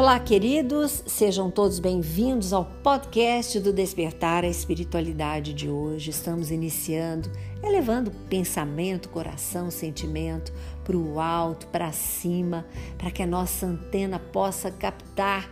[0.00, 6.08] Olá, queridos, sejam todos bem-vindos ao podcast do Despertar a Espiritualidade de hoje.
[6.08, 7.30] Estamos iniciando,
[7.62, 12.64] elevando pensamento, coração, sentimento para o alto, para cima,
[12.96, 15.50] para que a nossa antena possa captar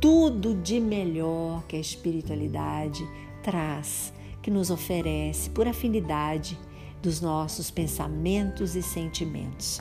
[0.00, 3.08] tudo de melhor que a espiritualidade
[3.44, 6.58] traz, que nos oferece por afinidade
[7.00, 9.80] dos nossos pensamentos e sentimentos.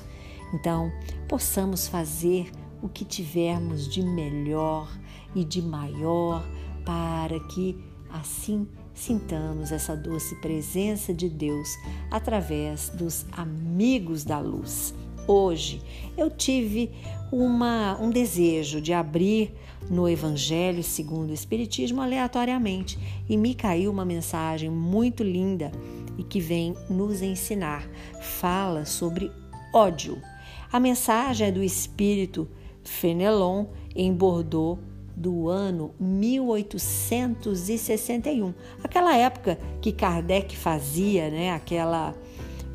[0.54, 0.92] Então,
[1.28, 2.52] possamos fazer
[2.84, 4.92] o que tivermos de melhor
[5.34, 6.46] e de maior
[6.86, 11.70] para que assim sintamos essa doce presença de Deus
[12.12, 14.94] através dos amigos da luz.
[15.26, 15.82] Hoje
[16.18, 16.92] eu tive
[17.32, 19.56] uma, um desejo de abrir
[19.90, 25.72] no Evangelho segundo o Espiritismo aleatoriamente e me caiu uma mensagem muito linda
[26.18, 27.88] e que vem nos ensinar.
[28.22, 29.32] Fala sobre
[29.74, 30.22] ódio.
[30.70, 32.48] A mensagem é do Espírito
[32.84, 34.78] Fenelon, em Bordeaux,
[35.16, 38.52] do ano 1861.
[38.84, 42.16] Aquela época que Kardec fazia, né, aquela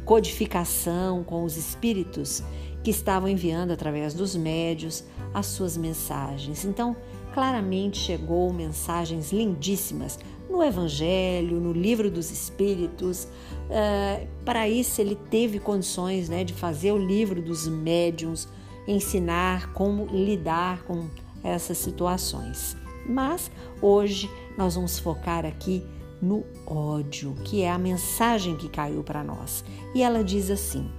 [0.04, 2.44] codificação com os espíritos
[2.82, 6.64] que estavam enviando através dos médios as suas mensagens.
[6.64, 6.96] Então,
[7.34, 13.24] claramente chegou mensagens lindíssimas no Evangelho, no Livro dos Espíritos.
[13.24, 18.48] Uh, para isso, ele teve condições né, de fazer o livro dos médiums,
[18.88, 21.08] ensinar como lidar com
[21.44, 22.76] essas situações.
[23.06, 23.50] Mas
[23.80, 25.84] hoje nós vamos focar aqui
[26.20, 29.64] no ódio, que é a mensagem que caiu para nós.
[29.94, 30.90] E ela diz assim: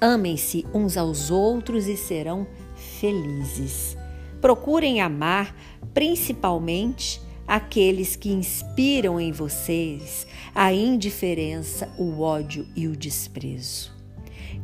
[0.00, 3.96] Amem-se uns aos outros e serão felizes.
[4.40, 5.54] Procurem amar
[5.92, 13.99] principalmente aqueles que inspiram em vocês a indiferença, o ódio e o desprezo.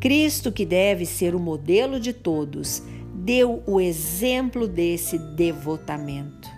[0.01, 2.83] Cristo, que deve ser o modelo de todos,
[3.15, 6.49] deu o exemplo desse devotamento.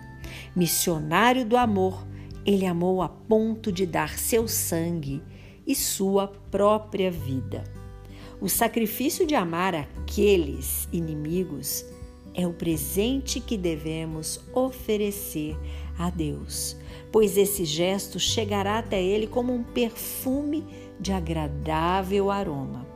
[0.55, 2.05] Missionário do amor,
[2.45, 5.21] ele amou a ponto de dar seu sangue
[5.65, 7.63] e sua própria vida.
[8.41, 11.85] O sacrifício de amar aqueles inimigos
[12.33, 15.57] é o presente que devemos oferecer
[15.97, 16.77] a Deus,
[17.11, 20.65] pois esse gesto chegará até Ele como um perfume
[20.99, 22.88] de agradável aroma.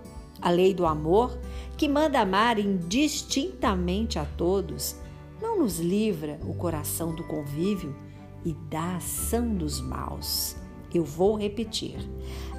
[0.43, 1.39] A lei do amor,
[1.77, 4.97] que manda amar indistintamente a todos,
[5.41, 7.95] não nos livra o coração do convívio
[8.43, 10.57] e da ação dos maus.
[10.93, 11.97] Eu vou repetir.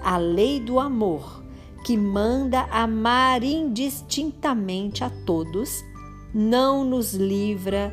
[0.03, 1.45] A lei do amor,
[1.85, 5.85] que manda amar indistintamente a todos,
[6.33, 7.93] não nos livra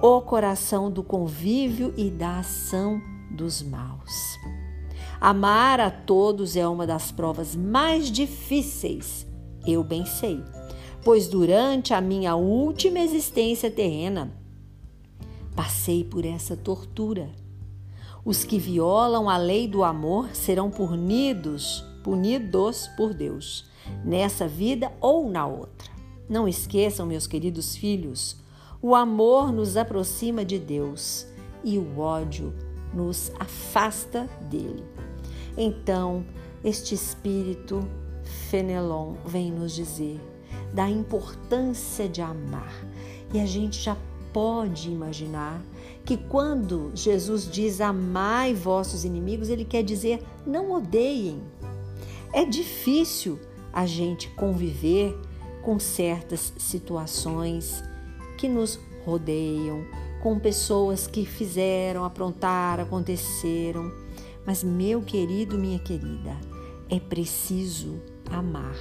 [0.00, 4.38] o coração do convívio e da ação dos maus.
[5.26, 9.26] Amar a todos é uma das provas mais difíceis,
[9.66, 10.44] eu bem sei,
[11.02, 14.30] pois durante a minha última existência terrena,
[15.56, 17.30] passei por essa tortura.
[18.22, 23.64] Os que violam a lei do amor serão punidos, punidos por Deus,
[24.04, 25.90] nessa vida ou na outra.
[26.28, 28.36] Não esqueçam, meus queridos filhos,
[28.82, 31.26] o amor nos aproxima de Deus
[31.64, 32.52] e o ódio
[32.92, 34.84] nos afasta dele.
[35.56, 36.24] Então,
[36.64, 37.86] este espírito
[38.24, 40.20] Fenelon vem nos dizer
[40.72, 42.74] da importância de amar.
[43.32, 43.96] E a gente já
[44.32, 45.62] pode imaginar
[46.04, 51.40] que quando Jesus diz amai vossos inimigos, ele quer dizer não odeiem.
[52.32, 53.38] É difícil
[53.72, 55.16] a gente conviver
[55.62, 57.82] com certas situações
[58.36, 59.84] que nos rodeiam,
[60.20, 63.92] com pessoas que fizeram, aprontaram, aconteceram
[64.46, 66.36] mas, meu querido, minha querida,
[66.88, 68.00] é preciso
[68.30, 68.76] amar.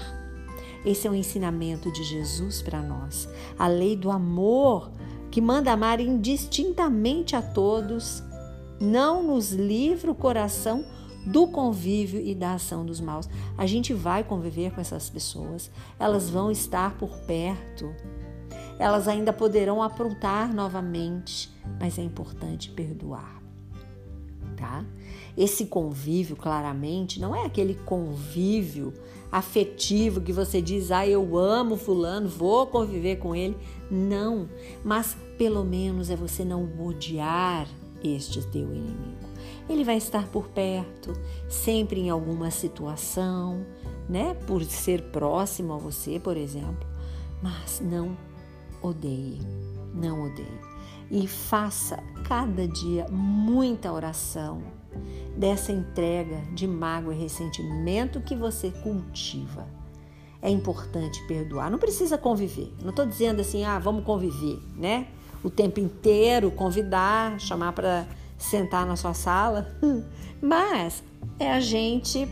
[0.86, 3.30] Esse é o ensinamento de Jesus para nós.
[3.58, 4.92] A lei do amor
[5.32, 8.22] que manda amar indistintamente a todos,
[8.80, 10.86] não nos livra o coração
[11.26, 13.28] do convívio e da ação dos maus.
[13.58, 17.92] A gente vai conviver com essas pessoas, elas vão estar por perto,
[18.78, 21.50] elas ainda poderão aprontar novamente,
[21.80, 23.43] mas é importante perdoar
[24.56, 24.86] tá?
[25.38, 28.94] Esse convívio, claramente, não é aquele convívio
[29.32, 33.58] afetivo que você diz, ah, eu amo Fulano, vou conviver com ele.
[33.90, 34.48] Não,
[34.84, 37.68] mas pelo menos é você não odiar
[38.04, 39.24] este teu inimigo.
[39.68, 41.14] Ele vai estar por perto,
[41.50, 43.66] sempre em alguma situação,
[44.08, 44.36] né?
[44.46, 46.88] Por ser próximo a você, por exemplo.
[47.42, 48.16] Mas não
[48.82, 49.40] odeie,
[49.94, 50.73] não odeie
[51.10, 51.98] e faça
[52.28, 54.62] cada dia muita oração
[55.38, 59.68] dessa entrega de mágoa e ressentimento que você cultiva.
[60.42, 61.72] é importante perdoar.
[61.72, 62.70] Não precisa conviver.
[62.82, 65.08] Não estou dizendo assim, ah, vamos conviver, né?
[65.42, 68.06] O tempo inteiro, convidar, chamar para
[68.38, 69.74] sentar na sua sala.
[70.42, 71.02] Mas
[71.40, 72.28] é a gente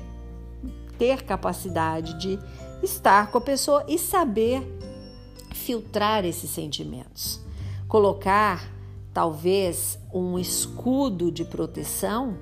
[0.98, 2.38] ter capacidade de
[2.84, 4.62] estar com a pessoa e saber
[5.54, 7.40] filtrar esses sentimentos.
[7.92, 8.72] Colocar
[9.14, 12.38] talvez um escudo de proteção,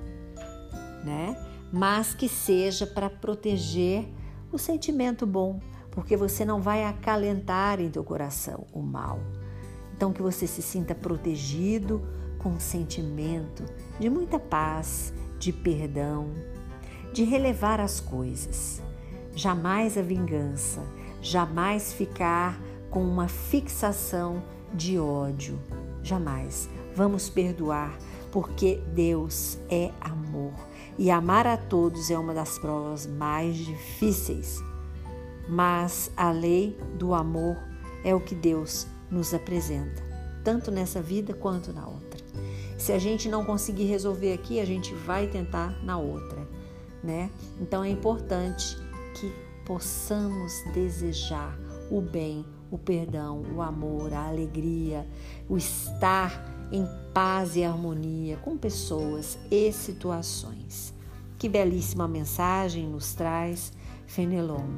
[1.04, 1.36] né?
[1.72, 4.06] Mas que seja para proteger
[4.52, 5.58] o sentimento bom,
[5.90, 9.18] porque você não vai acalentar em teu coração o mal.
[9.92, 12.00] Então que você se sinta protegido
[12.38, 13.64] com um sentimento
[13.98, 16.30] de muita paz, de perdão,
[17.12, 18.80] de relevar as coisas.
[19.34, 20.80] Jamais a vingança,
[21.20, 22.56] jamais ficar
[22.88, 24.44] com uma fixação
[24.74, 25.58] de ódio.
[26.02, 26.68] Jamais.
[26.94, 27.96] Vamos perdoar,
[28.30, 30.52] porque Deus é amor
[31.00, 34.62] e amar a todos é uma das provas mais difíceis.
[35.48, 37.56] Mas a lei do amor
[38.04, 40.02] é o que Deus nos apresenta,
[40.44, 42.20] tanto nessa vida quanto na outra.
[42.76, 46.46] Se a gente não conseguir resolver aqui, a gente vai tentar na outra,
[47.02, 47.30] né?
[47.58, 48.76] Então é importante
[49.14, 49.32] que
[49.64, 51.58] possamos desejar
[51.90, 55.04] o bem, o perdão, o amor, a alegria,
[55.48, 60.94] o estar em paz e harmonia com pessoas e situações.
[61.38, 63.72] Que belíssima mensagem nos traz
[64.06, 64.68] Fenelon.